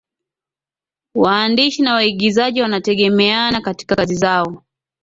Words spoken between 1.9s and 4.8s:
waigizaji wanategemeana katika kazi zao